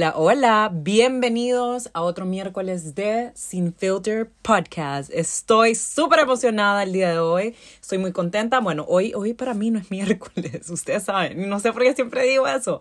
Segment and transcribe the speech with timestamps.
[0.00, 5.10] Hola, hola, bienvenidos a otro miércoles de Sin Filter Podcast.
[5.12, 8.60] Estoy súper emocionada el día de hoy, estoy muy contenta.
[8.60, 12.24] Bueno, hoy, hoy para mí no es miércoles, ustedes saben, no sé por qué siempre
[12.24, 12.80] digo eso,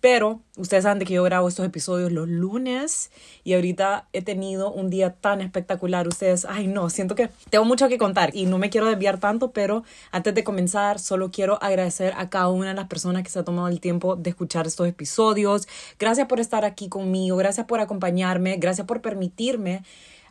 [0.00, 3.10] pero ustedes saben que yo grabo estos episodios los lunes
[3.42, 6.06] y ahorita he tenido un día tan espectacular.
[6.06, 9.50] Ustedes, ay no, siento que tengo mucho que contar y no me quiero desviar tanto,
[9.50, 9.82] pero
[10.12, 13.44] antes de comenzar, solo quiero agradecer a cada una de las personas que se ha
[13.44, 15.66] tomado el tiempo de escuchar estos episodios.
[15.98, 19.82] Gracias por estar aquí conmigo, gracias por acompañarme, gracias por permitirme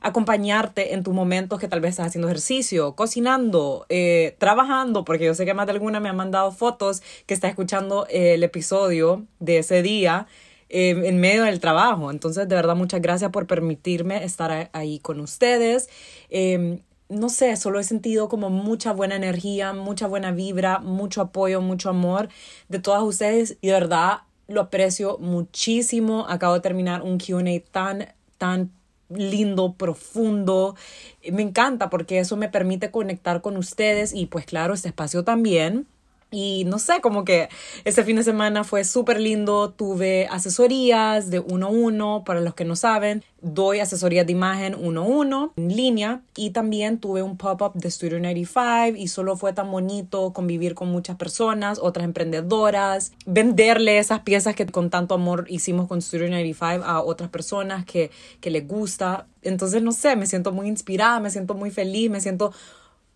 [0.02, 5.34] acompañarte en tus momentos que tal vez estás haciendo ejercicio, cocinando, eh, trabajando, porque yo
[5.34, 9.58] sé que más de alguna me ha mandado fotos que está escuchando el episodio de
[9.58, 10.28] ese día
[10.70, 12.12] eh, en medio del trabajo.
[12.12, 15.90] Entonces, de verdad, muchas gracias por permitirme estar ahí con ustedes.
[16.30, 21.60] Em, no sé, solo he sentido como mucha buena energía, mucha buena vibra, mucho apoyo,
[21.60, 22.30] mucho amor
[22.70, 24.20] de todas ustedes y de verdad
[24.50, 26.26] lo aprecio muchísimo.
[26.28, 28.72] Acabo de terminar un QA tan, tan
[29.10, 30.76] lindo, profundo.
[31.32, 35.88] Me encanta porque eso me permite conectar con ustedes y pues claro, este espacio también.
[36.32, 37.50] Y no sé, como que
[37.86, 39.72] este fin de semana fue súper lindo.
[39.72, 42.24] Tuve asesorías de uno a uno.
[42.24, 46.22] Para los que no saben, doy asesorías de imagen uno a uno en línea.
[46.36, 50.90] Y también tuve un pop-up de Studio 95 y solo fue tan bonito convivir con
[50.92, 56.86] muchas personas, otras emprendedoras, venderle esas piezas que con tanto amor hicimos con Studio 95
[56.86, 59.26] a otras personas que, que les gusta.
[59.42, 62.52] Entonces, no sé, me siento muy inspirada, me siento muy feliz, me siento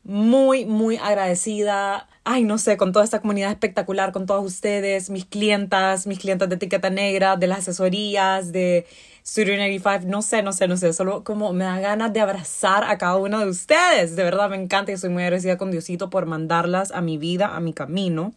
[0.03, 2.07] muy, muy agradecida.
[2.25, 6.49] Ay, no sé, con toda esta comunidad espectacular, con todos ustedes, mis clientas, mis clientas
[6.49, 8.85] de etiqueta negra, de las asesorías, de
[9.25, 12.83] Studio 95, no sé, no sé, no sé, solo como me da ganas de abrazar
[12.83, 14.15] a cada uno de ustedes.
[14.15, 17.55] De verdad me encanta y estoy muy agradecida con Diosito por mandarlas a mi vida,
[17.55, 18.33] a mi camino.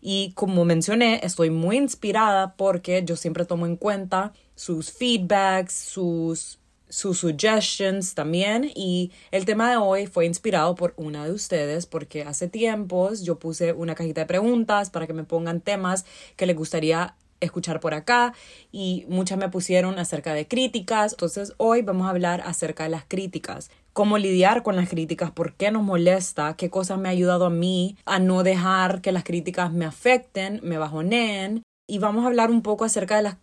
[0.00, 6.58] Y como mencioné, estoy muy inspirada porque yo siempre tomo en cuenta sus feedbacks, sus
[6.94, 12.22] sus suggestions también y el tema de hoy fue inspirado por una de ustedes porque
[12.22, 16.04] hace tiempos yo puse una cajita de preguntas para que me pongan temas
[16.36, 18.32] que les gustaría escuchar por acá
[18.70, 21.14] y muchas me pusieron acerca de críticas.
[21.14, 23.72] Entonces hoy vamos a hablar acerca de las críticas.
[23.92, 27.50] Cómo lidiar con las críticas, por qué nos molesta, qué cosas me ha ayudado a
[27.50, 31.64] mí a no dejar que las críticas me afecten, me bajoneen.
[31.88, 33.36] Y vamos a hablar un poco acerca de las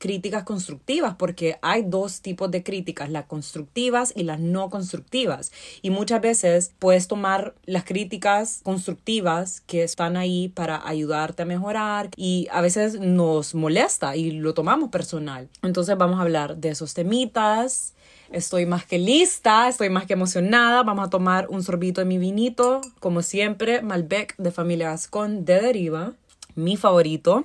[0.00, 5.52] críticas constructivas, porque hay dos tipos de críticas, las constructivas y las no constructivas.
[5.82, 12.08] Y muchas veces puedes tomar las críticas constructivas que están ahí para ayudarte a mejorar
[12.16, 15.50] y a veces nos molesta y lo tomamos personal.
[15.62, 17.92] Entonces vamos a hablar de esos temitas.
[18.32, 20.82] Estoy más que lista, estoy más que emocionada.
[20.82, 25.60] Vamos a tomar un sorbito de mi vinito, como siempre, Malbec de familia Gascon de
[25.60, 26.14] Deriva,
[26.54, 27.44] mi favorito.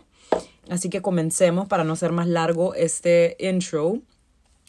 [0.70, 4.00] Así que comencemos para no ser más largo este intro.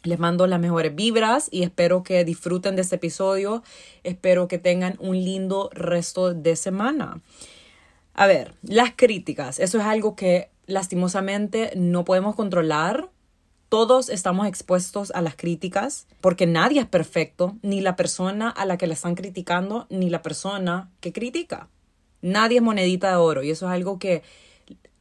[0.03, 3.63] Les mando las mejores vibras y espero que disfruten de este episodio.
[4.05, 7.21] Espero que tengan un lindo resto de semana.
[8.15, 9.59] A ver, las críticas.
[9.59, 13.11] Eso es algo que lastimosamente no podemos controlar.
[13.69, 18.79] Todos estamos expuestos a las críticas porque nadie es perfecto, ni la persona a la
[18.79, 21.69] que le están criticando, ni la persona que critica.
[22.23, 24.23] Nadie es monedita de oro y eso es algo que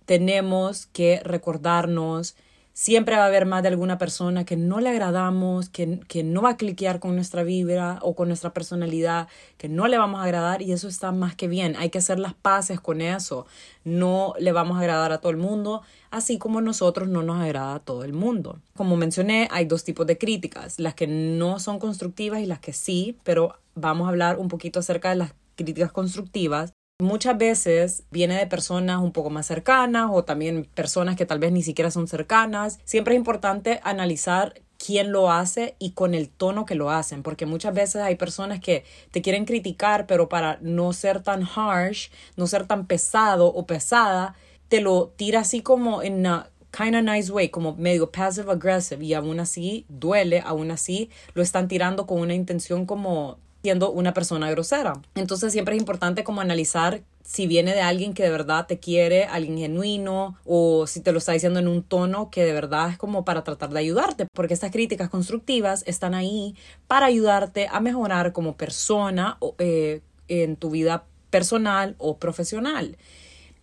[0.06, 2.36] tenemos que recordarnos,
[2.76, 6.42] siempre va a haber más de alguna persona que no le agradamos, que, que, no
[6.42, 10.26] va a cliquear con nuestra vibra o con nuestra personalidad, que no le vamos a
[10.26, 11.78] agradar y eso está más que bien.
[11.78, 13.48] Hay que hacer las paces con eso.
[13.86, 17.76] No le vamos a agradar a todo el mundo, así como nosotros no nos agrada
[17.76, 18.60] a todo el mundo.
[18.76, 22.74] Como mencioné, hay dos tipos de críticas, las que no son constructivas y las que
[22.74, 28.38] sí, pero vamos a hablar un poquito acerca de las críticas constructivas Muchas veces viene
[28.38, 32.08] de personas un poco más cercanas o también personas que tal vez ni siquiera son
[32.08, 32.80] cercanas.
[32.86, 37.46] Siempre es importante analizar quién lo hace y con el tono que lo hacen, porque
[37.46, 42.48] muchas veces hay personas que te quieren criticar, pero para no ser tan harsh, no
[42.48, 44.34] ser tan pesado o pesada,
[44.70, 49.04] te lo tira así como en una kind of nice way, como medio passive aggressive
[49.04, 54.14] y aún así duele, aún así lo están tirando con una intención como siendo una
[54.14, 55.02] persona grosera.
[55.16, 59.24] Entonces siempre es importante como analizar si viene de alguien que de verdad te quiere,
[59.24, 63.00] alguien genuino, o si te lo está diciendo en un tono que de verdad es
[63.00, 66.54] como para tratar de ayudarte, porque estas críticas constructivas están ahí
[66.86, 72.98] para ayudarte a mejorar como persona eh, en tu vida personal o profesional.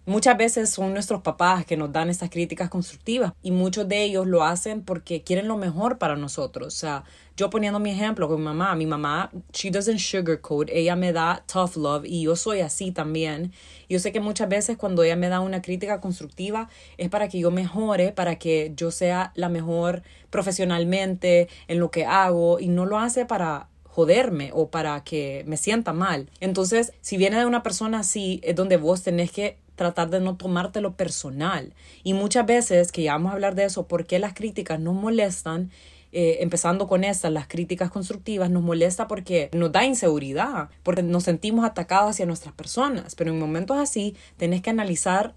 [0.04, 4.26] Muchas veces son nuestros papás que nos dan estas críticas constructivas y muchos de ellos
[4.26, 6.66] lo hacen porque quieren lo mejor para nosotros.
[6.66, 7.04] O sea,
[7.36, 11.44] yo poniendo mi ejemplo con mi mamá, mi mamá, she doesn't sugarcoat, ella me da
[11.46, 13.52] tough love y yo soy así también.
[13.88, 16.68] Yo sé que muchas veces cuando ella me da una crítica constructiva
[16.98, 22.06] es para que yo mejore, para que yo sea la mejor profesionalmente en lo que
[22.06, 26.30] hago y no lo hace para joderme o para que me sienta mal.
[26.40, 30.36] Entonces, si viene de una persona así, es donde vos tenés que tratar de no
[30.36, 31.74] tomártelo personal.
[32.02, 34.94] Y muchas veces, que ya vamos a hablar de eso, por qué las críticas nos
[34.94, 35.70] molestan,
[36.10, 41.24] eh, empezando con estas, las críticas constructivas, nos molesta porque nos da inseguridad, porque nos
[41.24, 43.14] sentimos atacados hacia nuestras personas.
[43.14, 45.34] Pero en momentos así, tenés que analizar,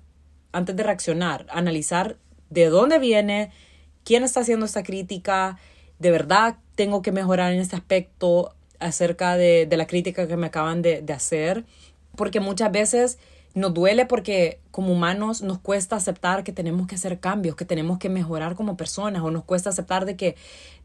[0.54, 2.16] antes de reaccionar, analizar
[2.50, 3.52] de dónde viene,
[4.06, 5.58] quién está haciendo esta crítica,
[6.00, 10.82] de verdad tengo que mejorar en este aspecto acerca de, la crítica que me acaban
[10.82, 11.66] de, de hacer,
[12.16, 13.18] porque muchas veces
[13.56, 18.00] nos duele porque como humanos nos cuesta aceptar que tenemos que hacer cambios, que tenemos
[18.00, 20.36] que mejorar como personas o nos cuesta aceptar de que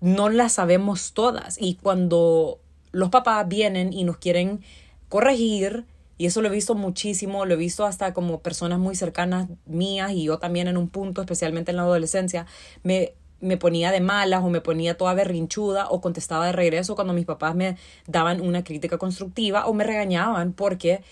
[0.01, 1.57] no las sabemos todas.
[1.61, 2.61] Y cuando
[2.93, 4.61] los papás vienen y nos quieren
[5.09, 5.85] corregir,
[6.17, 10.13] y eso lo he visto muchísimo, lo he visto hasta como personas muy cercanas mías
[10.13, 12.47] y yo también en un punto, especialmente en la adolescencia,
[12.85, 17.13] me, me ponía de malas o me ponía toda berrinchuda o contestaba de regreso cuando
[17.13, 17.77] mis papás me
[18.07, 21.03] daban una crítica constructiva o me regañaban porque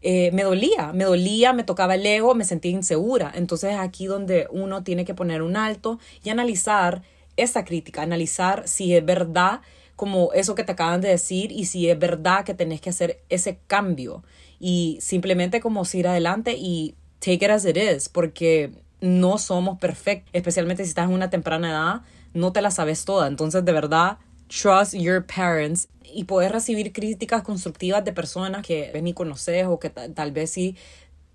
[0.00, 3.32] eh, me dolía, me dolía, me tocaba el ego, me sentía insegura.
[3.34, 7.02] Entonces es aquí donde uno tiene que poner un alto y analizar
[7.36, 9.60] esa crítica, analizar si es verdad
[9.96, 13.20] como eso que te acaban de decir y si es verdad que tenés que hacer
[13.28, 14.22] ese cambio
[14.60, 20.30] y simplemente como ir adelante y take it as it is, porque no somos perfectos,
[20.32, 22.00] especialmente si estás en una temprana edad,
[22.34, 23.26] no te la sabes toda.
[23.26, 24.18] Entonces, de verdad,
[24.48, 29.78] trust your parents y poder recibir críticas constructivas de personas que ves ni conoces o
[29.78, 30.76] que tal vez sí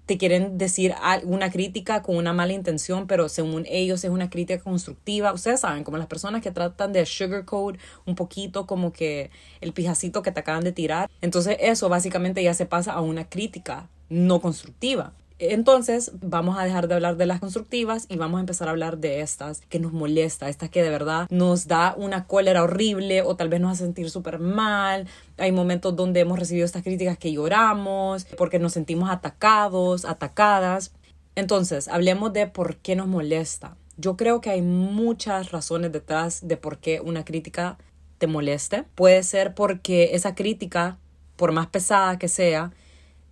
[0.06, 0.94] te quieren decir
[1.24, 5.32] una crítica con una mala intención, pero según ellos es una crítica constructiva.
[5.32, 9.32] Ustedes saben, como las personas que tratan de sugarcoat un poquito como que
[9.62, 11.10] el pijacito que te acaban de tirar.
[11.22, 15.14] Entonces eso básicamente ya se pasa a una crítica no constructiva.
[15.40, 18.98] Entonces vamos a dejar de hablar de las constructivas y vamos a empezar a hablar
[18.98, 23.36] de estas que nos molesta, estas que de verdad nos da una cólera horrible o
[23.36, 25.08] tal vez nos hace sentir súper mal.
[25.38, 30.94] Hay momentos donde hemos recibido estas críticas que lloramos porque nos sentimos atacados, atacadas.
[31.36, 33.76] Entonces, hablemos de por qué nos molesta.
[33.98, 37.78] Yo creo que hay muchas razones detrás de por qué una crítica
[38.18, 38.86] te moleste.
[38.96, 40.98] Puede ser porque esa crítica,
[41.36, 42.72] por más pesada que sea,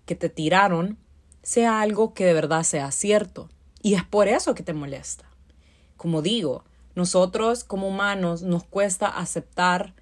[0.04, 0.98] que te tiraron,
[1.42, 3.48] sea algo que de verdad sea cierto.
[3.82, 5.24] Y es por eso que te molesta.
[5.96, 9.94] Como digo, nosotros como humanos nos cuesta aceptar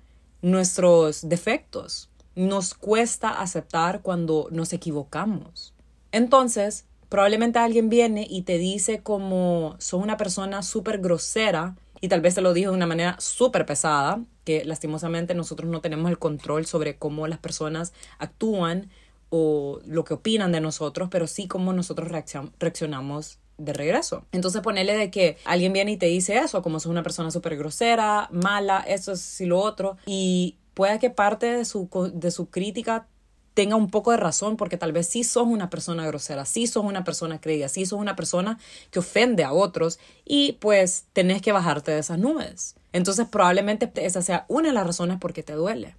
[0.43, 2.11] nuestros defectos.
[2.35, 5.75] Nos cuesta aceptar cuando nos equivocamos.
[6.13, 12.21] Entonces, probablemente alguien viene y te dice como son una persona súper grosera y tal
[12.21, 16.19] vez te lo dijo de una manera súper pesada, que lastimosamente nosotros no tenemos el
[16.19, 18.91] control sobre cómo las personas actúan
[19.31, 22.11] o lo que opinan de nosotros, pero sí cómo nosotros
[22.59, 24.27] reaccionamos de regreso.
[24.33, 27.57] Entonces ponerle de que alguien viene y te dice eso, como sos una persona súper
[27.57, 32.51] grosera, mala, eso es y lo otro, y puede que parte de su, de su
[32.51, 33.07] crítica
[33.55, 36.85] tenga un poco de razón, porque tal vez sí sos una persona grosera, sí sos
[36.85, 38.59] una persona creída, sí sos una persona
[38.91, 42.77] que ofende a otros y pues tenés que bajarte de esas nubes.
[42.93, 45.97] Entonces probablemente esa sea una de las razones por qué te duele.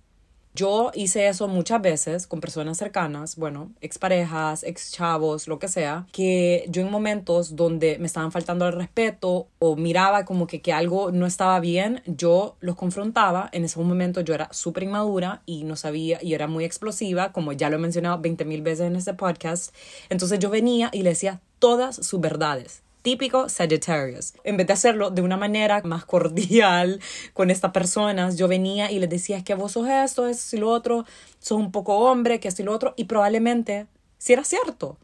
[0.53, 6.07] Yo hice eso muchas veces con personas cercanas, bueno, exparejas, ex chavos, lo que sea,
[6.11, 10.73] que yo en momentos donde me estaban faltando el respeto o miraba como que, que
[10.73, 13.49] algo no estaba bien, yo los confrontaba.
[13.53, 17.53] En ese momento yo era súper inmadura y no sabía y era muy explosiva, como
[17.53, 19.73] ya lo he mencionado 20 mil veces en este podcast.
[20.09, 24.33] Entonces yo venía y le decía todas sus verdades típico Sagittarius.
[24.43, 26.99] En vez de hacerlo de una manera más cordial
[27.33, 30.59] con estas personas, yo venía y les decía, es que vos sos esto, eso y
[30.59, 31.05] lo otro,
[31.39, 34.97] sos un poco hombre, que esto y lo otro, y probablemente si era cierto.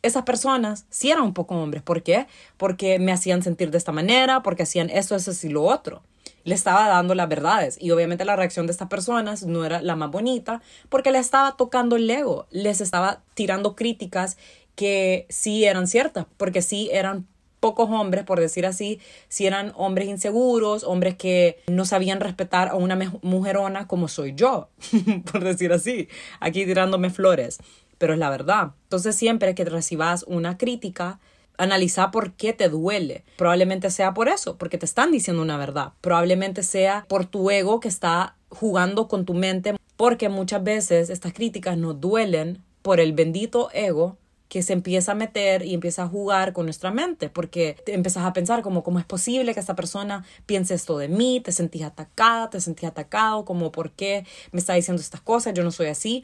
[0.00, 1.82] Esas personas sí eran un poco hombres.
[1.82, 2.26] ¿Por qué?
[2.56, 6.02] Porque me hacían sentir de esta manera, porque hacían eso, eso y lo otro.
[6.42, 7.76] Le estaba dando las verdades.
[7.80, 11.56] Y obviamente la reacción de estas personas no era la más bonita, porque le estaba
[11.56, 12.46] tocando el ego.
[12.50, 14.38] Les estaba tirando críticas
[14.74, 17.28] que sí eran ciertas, porque sí eran
[17.62, 22.74] pocos hombres, por decir así, si eran hombres inseguros, hombres que no sabían respetar a
[22.74, 24.68] una mujerona como soy yo,
[25.32, 26.08] por decir así,
[26.40, 27.60] aquí tirándome flores,
[27.98, 28.72] pero es la verdad.
[28.82, 31.20] Entonces siempre que recibas una crítica,
[31.56, 33.22] analiza por qué te duele.
[33.36, 35.92] Probablemente sea por eso, porque te están diciendo una verdad.
[36.00, 41.32] Probablemente sea por tu ego que está jugando con tu mente, porque muchas veces estas
[41.32, 44.16] críticas nos duelen por el bendito ego
[44.52, 48.26] que se empieza a meter y empieza a jugar con nuestra mente, porque te empiezas
[48.26, 51.84] a pensar como cómo es posible que esta persona piense esto de mí, te sentís
[51.84, 55.86] atacada, te sentís atacado, como por qué me está diciendo estas cosas, yo no soy
[55.86, 56.22] así.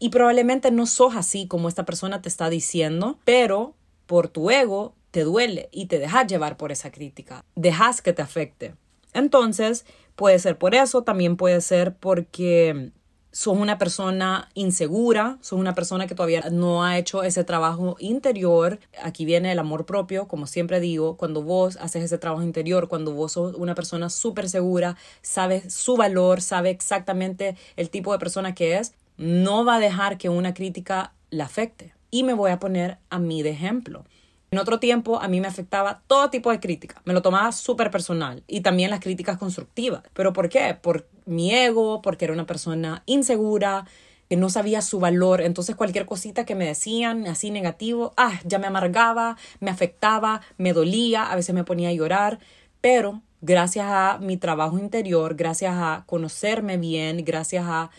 [0.00, 3.76] Y probablemente no sos así como esta persona te está diciendo, pero
[4.06, 8.22] por tu ego te duele y te dejas llevar por esa crítica, dejas que te
[8.22, 8.74] afecte.
[9.12, 12.90] Entonces, puede ser por eso, también puede ser porque
[13.32, 18.78] sos una persona insegura, sos una persona que todavía no ha hecho ese trabajo interior.
[19.02, 23.12] Aquí viene el amor propio, como siempre digo, cuando vos haces ese trabajo interior, cuando
[23.12, 28.54] vos sos una persona súper segura, sabes su valor, sabe exactamente el tipo de persona
[28.54, 31.94] que es, no va a dejar que una crítica la afecte.
[32.10, 34.04] Y me voy a poner a mí de ejemplo.
[34.50, 37.90] En otro tiempo a mí me afectaba todo tipo de crítica, me lo tomaba súper
[37.90, 40.02] personal y también las críticas constructivas.
[40.12, 40.76] ¿Pero por qué?
[40.78, 43.86] Por mi ego, porque era una persona insegura,
[44.32, 48.58] que no sabía su valor, entonces cualquier cosita que me decían así negativo, ah, ya
[48.58, 52.38] me amargaba, me afectaba, me dolía, a veces me ponía a llorar,
[52.80, 57.90] pero gracias a mi trabajo interior, gracias a conocerme bien, gracias a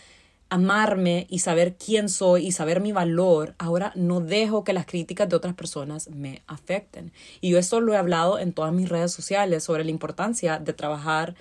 [0.50, 5.30] amarme y saber quién soy y saber mi valor, ahora no dejo que las críticas
[5.30, 7.12] de otras personas me afecten.
[7.42, 10.74] Y yo esto lo he hablado en todas mis redes sociales sobre la importancia de
[10.74, 11.36] trabajar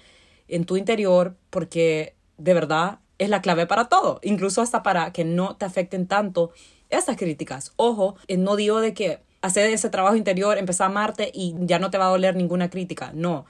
[0.49, 5.25] en tu interior porque de verdad es la clave para todo, incluso hasta para que
[5.25, 6.51] no te afecten tanto
[6.91, 7.73] estas críticas.
[7.77, 11.79] Ojo, eh, no digo de que hacer ese trabajo interior, empezar a amarte y ya
[11.79, 13.47] no te va a doler ninguna crítica, no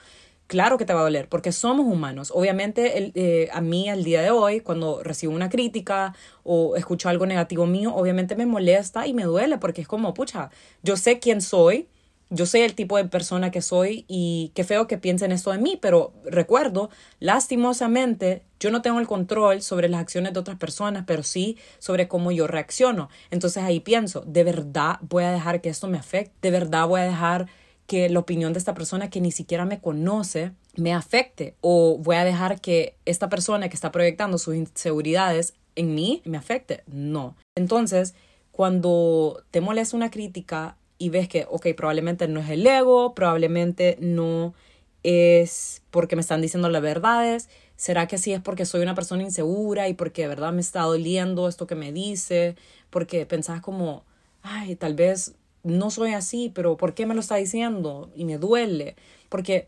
[0.52, 2.30] claro que te va a doler, porque somos humanos.
[2.34, 7.24] Obviamente, eh, a mí al día de hoy, cuando recibo una crítica o escucho algo
[7.24, 10.50] negativo mío, obviamente me molesta y me duele, porque es como, pucha,
[10.82, 11.88] yo sé quién soy,
[12.32, 15.58] yo sé el tipo de persona que soy y qué feo que piensen esto de
[15.58, 16.88] mí, pero recuerdo,
[17.20, 22.08] lastimosamente, yo no tengo el control sobre las acciones de otras personas, pero sí sobre
[22.08, 23.10] cómo yo reacciono.
[23.30, 27.02] Entonces ahí pienso, de verdad voy a dejar que esto me afecte, de verdad voy
[27.02, 27.48] a dejar
[27.86, 32.16] que la opinión de esta persona que ni siquiera me conoce me afecte o voy
[32.16, 36.84] a dejar que esta persona que está proyectando sus inseguridades en mí me afecte.
[36.86, 37.36] No.
[37.54, 38.14] Entonces,
[38.52, 43.98] cuando te molesta una crítica y ves que, ok, probablemente no es el ego, probablemente
[44.00, 44.54] no
[45.02, 49.24] es porque me están diciendo las verdades, ¿será que sí es porque soy una persona
[49.24, 52.54] insegura y porque de verdad me está doliendo esto que me dice?
[52.88, 54.04] Porque pensás como,
[54.42, 58.12] ay, tal vez no soy así, pero ¿por qué me lo está diciendo?
[58.14, 58.94] Y me duele,
[59.28, 59.66] porque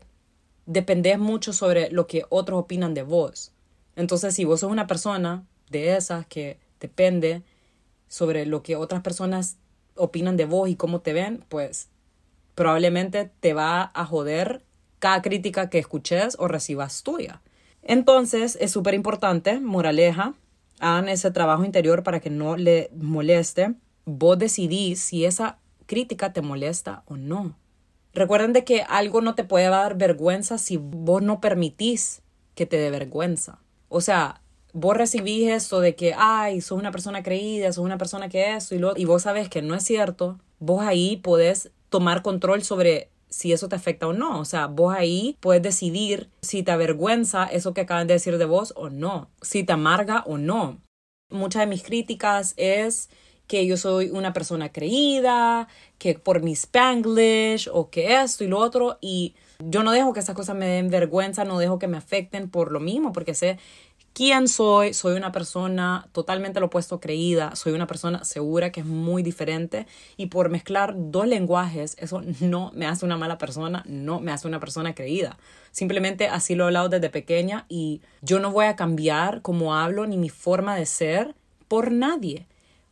[0.65, 3.51] dependés mucho sobre lo que otros opinan de vos.
[3.97, 7.43] Entonces, si vos sos una persona de esas que depende
[8.07, 9.57] sobre lo que otras personas
[9.95, 11.89] opinan de vos y cómo te ven, pues
[12.53, 14.63] probablemente te va a joder
[14.99, 17.41] cada crítica que escuches o recibas tuya.
[17.83, 20.33] Entonces, es súper importante, moraleja,
[20.79, 23.75] hagan ese trabajo interior para que no le moleste.
[24.05, 27.55] Vos decidís si esa crítica te molesta o no.
[28.13, 32.21] Recuerden de que algo no te puede dar vergüenza si vos no permitís
[32.55, 33.59] que te dé vergüenza.
[33.89, 34.41] O sea,
[34.75, 38.75] vos recibís eso de que, ay, sos una persona creída, sos una persona que eso
[38.75, 43.09] y lo y vos sabes que no es cierto, vos ahí podés tomar control sobre
[43.29, 44.39] si eso te afecta o no.
[44.39, 48.45] O sea, vos ahí puedes decidir si te avergüenza eso que acaban de decir de
[48.45, 50.81] vos o no, si te amarga o no.
[51.31, 53.09] Muchas de mis críticas es
[53.47, 58.59] que yo soy una persona creída, que por mi spanglish o que esto y lo
[58.59, 61.97] otro y yo no dejo que esas cosas me den vergüenza, no dejo que me
[61.97, 63.57] afecten por lo mismo, porque sé
[64.15, 68.85] quién soy, soy una persona totalmente lo opuesto creída, soy una persona segura que es
[68.85, 74.21] muy diferente y por mezclar dos lenguajes, eso no me hace una mala persona, no
[74.21, 75.37] me hace una persona creída.
[75.71, 80.07] Simplemente así lo he hablado desde pequeña y yo no voy a cambiar cómo hablo
[80.07, 81.35] ni mi forma de ser
[81.67, 82.47] por nadie.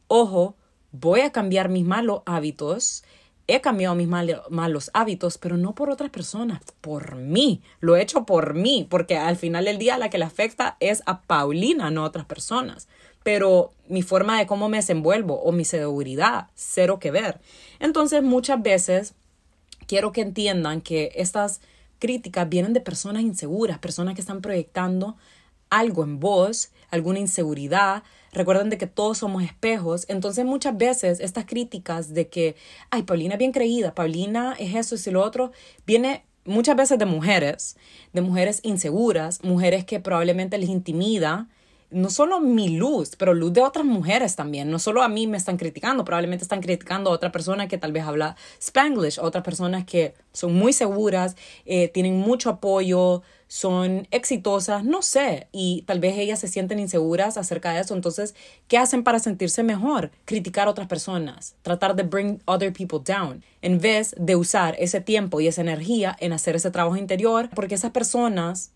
[0.10, 0.58] Ojo,
[0.92, 3.06] voy a cambiar mis malos hábitos.
[3.48, 7.62] He cambiado mis malos hábitos, pero no por otras personas, por mí.
[7.82, 11.04] Lo he hecho por mí, porque al final del día la que le afecta es
[11.06, 12.88] a Paulina, no a otras personas.
[13.22, 17.42] Pero mi forma de cómo me desenvuelvo o mi seguridad, cero que ver.
[17.80, 19.14] Entonces, muchas veces
[19.88, 21.60] quiero que entiendan que estas
[22.00, 25.18] críticas vienen de personas inseguras, personas que están proyectando
[25.70, 28.04] algo en vos, alguna inseguridad.
[28.34, 30.06] Recuerden de que todos somos espejos.
[30.10, 32.56] Entonces muchas veces estas críticas de que,
[32.90, 35.52] ay, Paulina es bien creída, Paulina es eso y lo otro,
[35.86, 37.78] viene muchas veces de mujeres,
[38.12, 41.48] de mujeres inseguras, mujeres que probablemente les intimida
[41.94, 44.70] no solo mi luz, pero luz de otras mujeres también.
[44.70, 47.92] No solo a mí me están criticando, probablemente están criticando a otra persona que tal
[47.92, 51.36] vez habla spanglish, otras personas que son muy seguras,
[51.66, 53.22] eh, tienen mucho apoyo,
[53.54, 57.94] son exitosas, no sé, y tal vez ellas se sienten inseguras acerca de eso.
[57.94, 58.34] Entonces,
[58.68, 60.10] ¿qué hacen para sentirse mejor?
[60.26, 65.02] Criticar a otras personas, tratar de bring other people down, en vez de usar ese
[65.02, 68.72] tiempo y esa energía en hacer ese trabajo interior, porque esas personas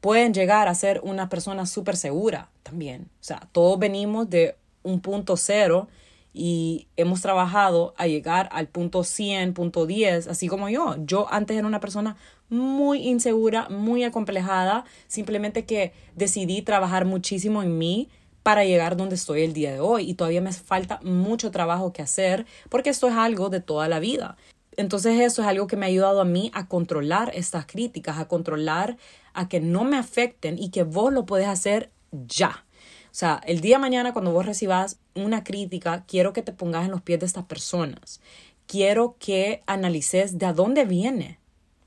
[0.00, 3.10] pueden llegar a ser una persona súper segura también.
[3.20, 5.88] O sea, todos venimos de un punto cero
[6.32, 10.96] y hemos trabajado a llegar al punto 100, punto 10, así como yo.
[11.04, 12.16] Yo antes era una persona
[12.52, 18.08] muy insegura, muy acomplejada, simplemente que decidí trabajar muchísimo en mí
[18.42, 22.02] para llegar donde estoy el día de hoy y todavía me falta mucho trabajo que
[22.02, 24.36] hacer porque esto es algo de toda la vida.
[24.76, 28.28] Entonces eso es algo que me ha ayudado a mí a controlar estas críticas, a
[28.28, 28.96] controlar
[29.32, 32.64] a que no me afecten y que vos lo puedes hacer ya.
[33.06, 36.84] O sea, el día de mañana cuando vos recibas una crítica, quiero que te pongas
[36.84, 38.20] en los pies de estas personas.
[38.66, 41.41] Quiero que analices de dónde viene.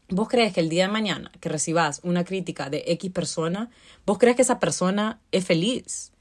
[0.10, 3.72] ¿Vos crees que el día de mañana que recibas una crítica de X persona,
[4.06, 6.12] vos crees que esa persona es feliz?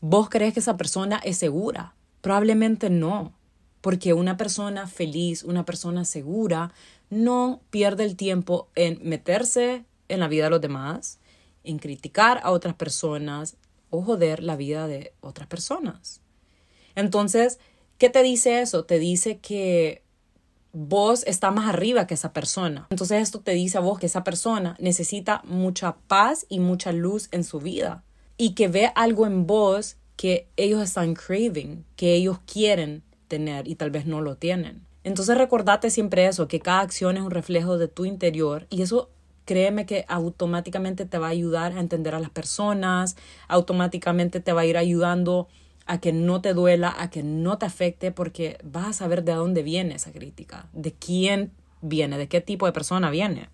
[0.00, 1.94] ¿Vos crees que esa persona es segura?
[2.22, 3.34] Probablemente no,
[3.82, 6.72] porque una persona feliz, una persona segura,
[7.10, 11.18] no pierde el tiempo en meterse en la vida de los demás,
[11.62, 13.56] en criticar a otras personas,
[13.90, 16.20] o joder la vida de otras personas.
[16.94, 17.58] Entonces,
[17.98, 18.84] ¿qué te dice eso?
[18.84, 20.02] Te dice que
[20.78, 22.86] vos está más arriba que esa persona.
[22.90, 27.28] Entonces esto te dice a vos que esa persona necesita mucha paz y mucha luz
[27.32, 28.04] en su vida
[28.36, 33.76] y que ve algo en vos que ellos están craving, que ellos quieren tener y
[33.76, 34.82] tal vez no lo tienen.
[35.02, 39.08] Entonces recordate siempre eso, que cada acción es un reflejo de tu interior y eso
[39.46, 43.16] créeme que automáticamente te va a ayudar a entender a las personas,
[43.48, 45.48] automáticamente te va a ir ayudando
[45.86, 49.32] a que no te duela, a que no te afecte, porque vas a saber de
[49.32, 53.48] dónde viene esa crítica, de quién viene, de qué tipo de persona viene.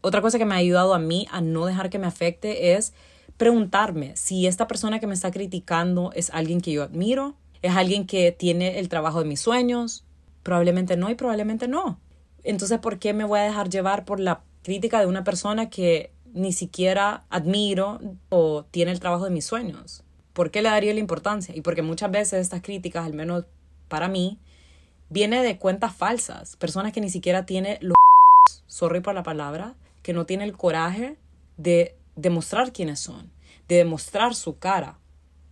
[0.00, 2.92] Otra cosa que me ha ayudado a mí a no dejar que me afecte es
[3.36, 8.06] preguntarme si esta persona que me está criticando es alguien que yo admiro, es alguien
[8.06, 10.04] que tiene el trabajo de mis sueños.
[10.42, 11.98] Probablemente no y probablemente no.
[12.42, 16.10] Entonces, ¿por qué me voy a dejar llevar por la crítica de una persona que
[16.34, 20.02] ni siquiera admiro o tiene el trabajo de mis sueños.
[20.34, 21.56] ¿Por qué le daría la importancia?
[21.56, 23.46] Y porque muchas veces estas críticas, al menos
[23.88, 24.38] para mí,
[25.08, 27.94] viene de cuentas falsas, personas que ni siquiera tienen los
[28.66, 31.16] sorry por la palabra, que no tienen el coraje
[31.56, 33.32] de demostrar quiénes son,
[33.68, 34.98] de demostrar su cara,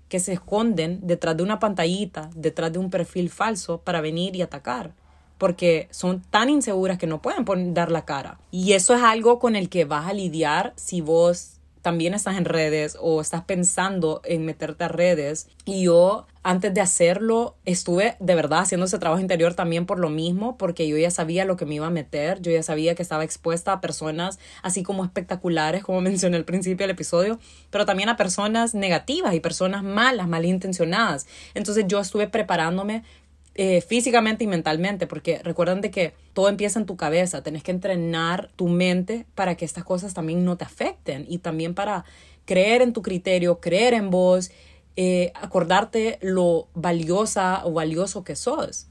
[0.09, 4.43] que se esconden detrás de una pantallita, detrás de un perfil falso para venir y
[4.43, 4.95] atacar
[5.43, 8.39] porque son tan inseguras que no pueden dar la cara.
[8.53, 12.45] Y eso es algo con el que vas a lidiar si vos también estás en
[12.45, 15.49] redes o estás pensando en meterte a redes.
[15.65, 20.09] Y yo antes de hacerlo estuve de verdad haciendo ese trabajo interior también por lo
[20.09, 23.03] mismo, porque yo ya sabía lo que me iba a meter, yo ya sabía que
[23.03, 27.39] estaba expuesta a personas así como espectaculares, como mencioné al principio del episodio,
[27.71, 31.27] pero también a personas negativas y personas malas, malintencionadas.
[31.55, 33.05] Entonces yo estuve preparándome
[33.55, 37.71] eh, físicamente y mentalmente, porque recuerdan de que todo empieza en tu cabeza, tenés que
[37.71, 42.05] entrenar tu mente para que estas cosas también no te afecten y también para
[42.47, 44.51] creer en tu criterio, creer en vos,
[44.97, 48.89] eh, acordarte lo valiosa o valioso que sos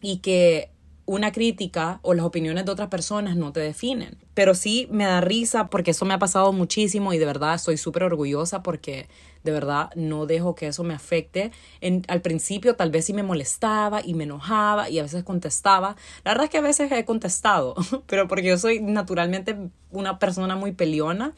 [0.00, 0.70] y que
[1.04, 4.18] una crítica o las opiniones de otras personas no te definen.
[4.34, 7.78] Pero sí me da risa porque eso me ha pasado muchísimo y de verdad estoy
[7.78, 9.08] súper orgullosa porque
[9.44, 11.52] de verdad no dejo que eso me afecte.
[11.80, 15.96] En, al principio tal vez sí me molestaba y me enojaba y a veces contestaba.
[16.24, 17.74] La verdad es que a veces he contestado,
[18.06, 19.56] pero porque yo soy naturalmente
[19.90, 21.34] una persona muy peleona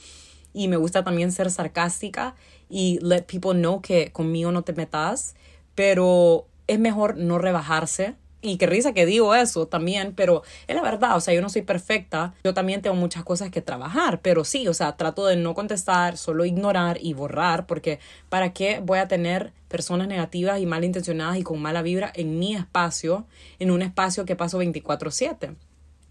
[0.52, 2.34] y me gusta también ser sarcástica
[2.68, 5.34] y let people know que conmigo no te metas,
[5.74, 10.82] pero es mejor no rebajarse y qué risa que digo eso también, pero es la
[10.82, 14.44] verdad, o sea, yo no soy perfecta, yo también tengo muchas cosas que trabajar, pero
[14.44, 17.98] sí, o sea, trato de no contestar, solo ignorar y borrar, porque
[18.28, 22.54] ¿para qué voy a tener personas negativas y malintencionadas y con mala vibra en mi
[22.54, 23.26] espacio,
[23.58, 25.56] en un espacio que paso 24/7?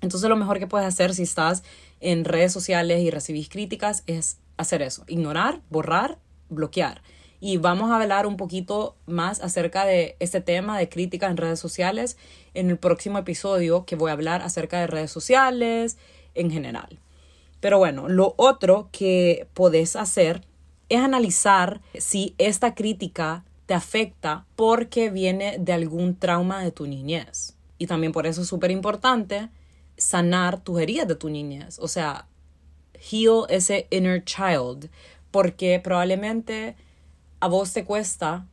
[0.01, 1.63] Entonces lo mejor que puedes hacer si estás
[1.99, 7.01] en redes sociales y recibís críticas es hacer eso, ignorar, borrar, bloquear
[7.39, 11.59] y vamos a hablar un poquito más acerca de este tema de críticas en redes
[11.59, 12.17] sociales
[12.53, 15.97] en el próximo episodio que voy a hablar acerca de redes sociales
[16.35, 16.99] en general.
[17.59, 20.43] Pero bueno, lo otro que podés hacer
[20.89, 27.55] es analizar si esta crítica te afecta porque viene de algún trauma de tu niñez.
[27.77, 29.49] Y también por eso es súper importante
[29.97, 31.77] sanar tus heridas de tu niñez.
[31.79, 32.27] O sea,
[33.11, 34.89] heal ese inner child.
[35.31, 36.75] Porque probablemente
[37.39, 38.45] a vos te cuesta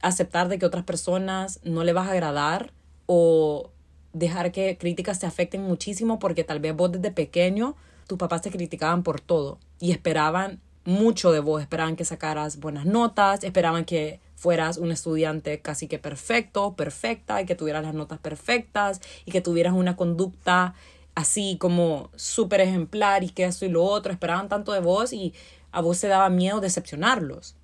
[0.00, 2.72] aceptar de que otras personas no le vas a agradar
[3.06, 3.70] o
[4.12, 8.50] dejar que críticas te afecten muchísimo porque tal vez vos desde pequeño tus papás te
[8.50, 14.20] criticaban por todo y esperaban mucho de vos, esperaban que sacaras buenas notas, esperaban que
[14.34, 19.40] fueras un estudiante casi que perfecto, perfecta, y que tuvieras las notas perfectas y que
[19.40, 20.74] tuvieras una conducta
[21.14, 25.32] así como súper ejemplar y que esto y lo otro, esperaban tanto de vos y
[25.70, 27.54] a vos te daba miedo decepcionarlos.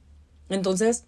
[0.49, 1.05] Entonces,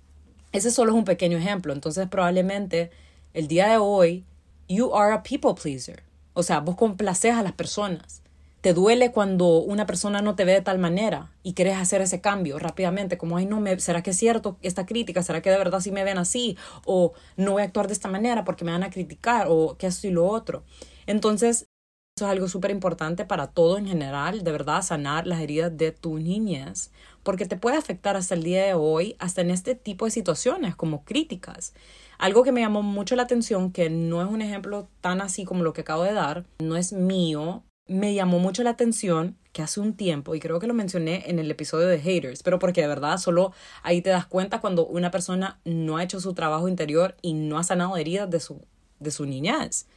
[0.52, 1.72] ese solo es un pequeño ejemplo.
[1.72, 2.90] Entonces, probablemente
[3.34, 4.24] el día de hoy,
[4.68, 6.02] you are a people pleaser.
[6.32, 8.22] O sea, vos complaces a las personas.
[8.60, 12.20] Te duele cuando una persona no te ve de tal manera y quieres hacer ese
[12.20, 15.22] cambio rápidamente, como, ay, no, me, ¿será que es cierto esta crítica?
[15.22, 16.58] ¿Será que de verdad sí me ven así?
[16.84, 19.86] O no voy a actuar de esta manera porque me van a criticar o que
[19.86, 20.62] esto lo otro.
[21.06, 21.68] Entonces,
[22.16, 25.90] eso es algo súper importante para todo en general, de verdad, sanar las heridas de
[25.92, 26.90] tu niñez,
[27.22, 30.74] porque te puede afectar hasta el día de hoy, hasta en este tipo de situaciones
[30.76, 31.74] como críticas.
[32.18, 35.64] Algo que me llamó mucho la atención, que no es un ejemplo tan así como
[35.64, 39.80] lo que acabo de dar, no es mío, me llamó mucho la atención que hace
[39.80, 42.86] un tiempo, y creo que lo mencioné en el episodio de Haters, pero porque de
[42.86, 43.52] verdad solo
[43.82, 47.58] ahí te das cuenta cuando una persona no ha hecho su trabajo interior y no
[47.58, 48.60] ha sanado heridas de su,
[49.00, 49.88] de su niñez.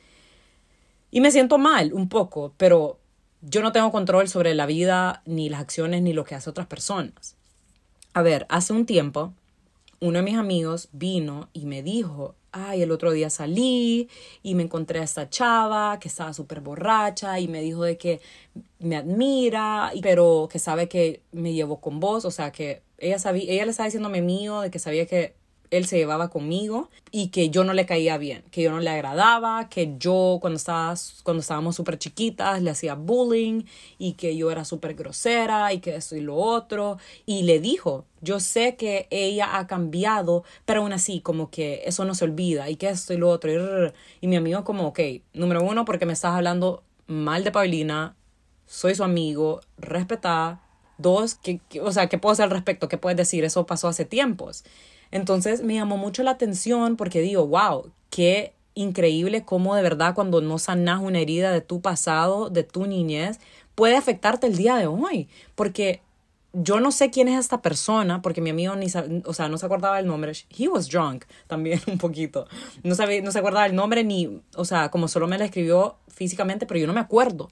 [1.12, 3.00] Y me siento mal un poco, pero
[3.46, 6.68] yo no tengo control sobre la vida, ni las acciones, ni lo que hace otras
[6.68, 7.36] personas.
[8.14, 9.34] A ver, hace un tiempo,
[10.00, 14.08] uno de mis amigos vino y me dijo, ay, el otro día salí
[14.44, 18.22] y me encontré a esta chava que estaba súper borracha y me dijo de que
[18.80, 23.52] me admira, pero que sabe que me llevo con vos, o sea, que ella, sabía,
[23.52, 25.36] ella le estaba diciéndome mío, de que sabía que
[25.78, 28.90] él se llevaba conmigo y que yo no le caía bien, que yo no le
[28.90, 33.64] agradaba, que yo cuando, estaba, estábamos súper chiquitas le hacía bullying
[33.98, 36.98] y que yo era súper grosera y que esto y lo otro.
[37.26, 42.06] Y le dijo, yo sé que ella ha cambiado, pero aún así como que eso
[42.06, 43.52] no se olvida y que esto y lo otro.
[44.22, 45.00] Y, mi amigo como, ok,
[45.34, 48.16] número uno, porque me estás hablando mal de Paulina,
[48.68, 50.62] soy su amigo, respetada.
[51.00, 52.88] Dos, que, o sea, ¿qué puedo hacer al respecto?
[52.88, 53.44] ¿Qué puedes decir?
[53.44, 54.64] Eso pasó hace tiempos.
[55.14, 60.42] Entonces me llamó mucho la atención porque digo, wow, qué increíble cómo de verdad cuando
[60.42, 63.40] no sanas una herida de tu pasado, de tu niñez,
[63.76, 65.30] puede afectarte el día de hoy.
[65.54, 66.02] Porque
[66.52, 68.88] yo no sé quién es esta persona, porque mi amigo ni
[69.26, 70.34] o sea, no se acordaba el nombre.
[70.50, 72.48] He was drunk también un poquito.
[72.82, 75.98] No, sabía, no se acordaba el nombre ni, o sea, como solo me la escribió
[76.08, 77.52] físicamente, pero yo no me acuerdo.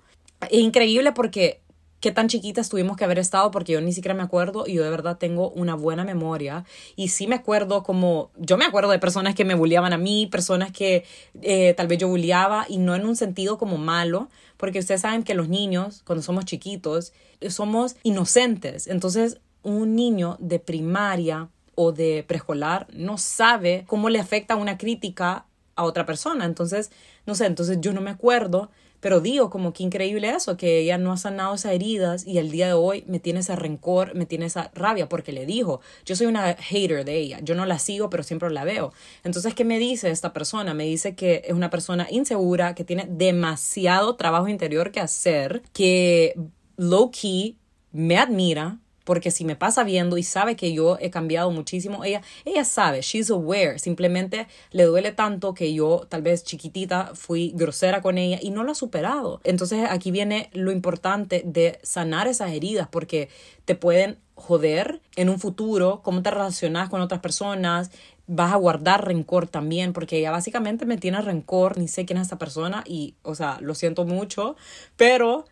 [0.50, 1.62] Es increíble porque
[2.01, 4.83] qué tan chiquitas tuvimos que haber estado porque yo ni siquiera me acuerdo y yo
[4.83, 6.65] de verdad tengo una buena memoria.
[6.95, 10.27] Y sí me acuerdo como, yo me acuerdo de personas que me bulliaban a mí,
[10.27, 11.05] personas que
[11.41, 15.23] eh, tal vez yo bulliaba y no en un sentido como malo, porque ustedes saben
[15.23, 17.13] que los niños cuando somos chiquitos
[17.49, 24.55] somos inocentes, entonces un niño de primaria o de preescolar no sabe cómo le afecta
[24.55, 26.91] una crítica a otra persona, entonces,
[27.25, 28.69] no sé, entonces yo no me acuerdo
[29.01, 32.51] pero digo, como que increíble eso, que ella no ha sanado esas heridas y el
[32.51, 36.15] día de hoy me tiene ese rencor, me tiene esa rabia, porque le dijo, yo
[36.15, 38.93] soy una hater de ella, yo no la sigo, pero siempre la veo.
[39.23, 40.73] Entonces, ¿qué me dice esta persona?
[40.73, 46.35] Me dice que es una persona insegura, que tiene demasiado trabajo interior que hacer, que
[46.77, 47.57] low key
[47.91, 48.79] me admira,
[49.12, 53.02] porque si me pasa viendo y sabe que yo he cambiado muchísimo, ella, ella sabe,
[53.02, 58.39] she's aware, simplemente le duele tanto que yo tal vez chiquitita fui grosera con ella
[58.41, 59.41] y no lo ha superado.
[59.43, 63.28] Entonces aquí viene lo importante de sanar esas heridas porque
[63.65, 67.91] te pueden joder en un futuro, cómo te relacionas con otras personas,
[68.28, 72.28] vas a guardar rencor también, porque ella básicamente me tiene rencor, ni sé quién es
[72.28, 74.56] esta persona y, o sea, lo siento mucho,
[74.95, 75.43] pero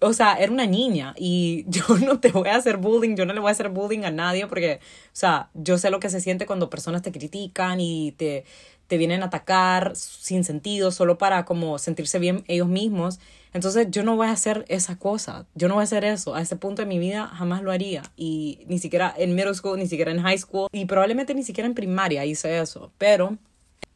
[0.00, 3.32] o sea, era una niña y yo no te voy a hacer bullying, yo no
[3.32, 6.20] le voy a hacer bullying a nadie porque, o sea, yo sé lo que se
[6.20, 8.44] siente cuando personas te critican y te,
[8.86, 13.20] te vienen a atacar sin sentido, solo para como sentirse bien ellos mismos.
[13.54, 16.34] Entonces yo no voy a hacer esa cosa, yo no voy a hacer eso.
[16.34, 18.02] A ese punto de mi vida jamás lo haría.
[18.16, 21.66] Y ni siquiera en middle school, ni siquiera en high school y probablemente ni siquiera
[21.66, 22.92] en primaria hice eso.
[22.98, 23.38] Pero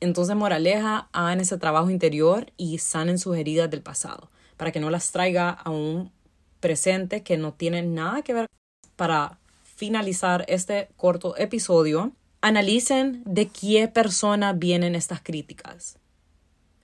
[0.00, 4.90] entonces moraleja, hagan ese trabajo interior y sanen sus heridas del pasado para que no
[4.90, 6.10] las traiga a un
[6.60, 8.46] presente que no tiene nada que ver.
[8.96, 15.98] Para finalizar este corto episodio, analicen de qué persona vienen estas críticas.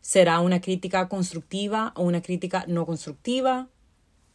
[0.01, 3.69] ¿Será una crítica constructiva o una crítica no constructiva?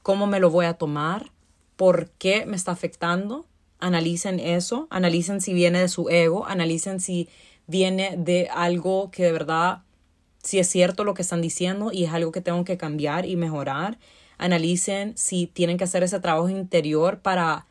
[0.02, 1.32] ¿Cómo me lo voy a tomar?
[1.76, 3.46] ¿Por qué me está afectando?
[3.80, 7.28] Analicen eso, analicen si viene de su ego, analicen si
[7.68, 9.84] viene de algo que de verdad
[10.44, 13.36] si es cierto lo que están diciendo y es algo que tengo que cambiar y
[13.36, 13.98] mejorar.
[14.38, 17.66] Analicen si tienen que hacer ese trabajo interior para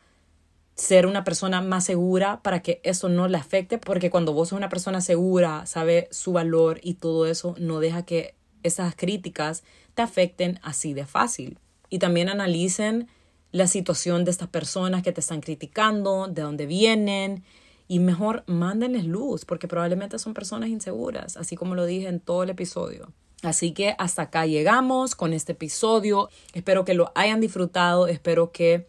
[0.75, 4.57] ser una persona más segura para que eso no le afecte, porque cuando vos sos
[4.57, 8.33] una persona segura, sabe su valor y todo eso, no deja que
[8.63, 11.59] esas críticas te afecten así de fácil.
[11.89, 13.07] y también analicen
[13.51, 17.43] la situación de estas personas que te están criticando, de dónde vienen
[17.87, 22.43] y mejor mándenles luz porque probablemente son personas inseguras, así como lo dije en todo
[22.43, 23.11] el episodio.
[23.43, 26.29] Así que hasta acá llegamos con este episodio.
[26.53, 28.87] Espero que lo hayan disfrutado, espero que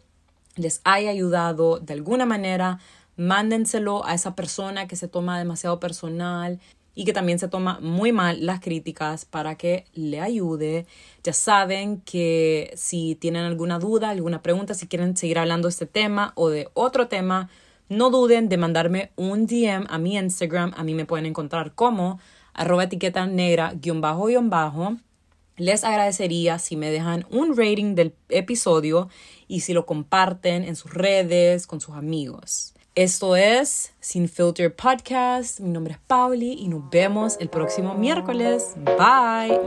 [0.55, 2.79] les haya ayudado de alguna manera.
[3.17, 6.59] Mándenselo a esa persona que se toma demasiado personal
[6.95, 10.85] y que también se toma muy mal las críticas para que le ayude.
[11.23, 15.85] Ya saben que si tienen alguna duda, alguna pregunta, si quieren seguir hablando de este
[15.85, 17.49] tema o de otro tema,
[17.89, 20.73] no duden de mandarme un DM a mi Instagram.
[20.75, 22.19] A mí me pueden encontrar como
[22.53, 24.97] arroba etiqueta negra guion bajo guion bajo.
[25.57, 29.09] Les agradecería si me dejan un rating del episodio
[29.47, 32.73] y si lo comparten en sus redes con sus amigos.
[32.95, 35.59] Esto es Sin Filter Podcast.
[35.59, 38.73] Mi nombre es Pauli y nos vemos el próximo miércoles.
[38.97, 39.59] Bye.